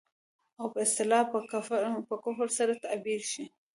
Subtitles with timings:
[0.59, 1.23] او په اصطلاح
[2.09, 3.43] په کفر سره تعبير شي.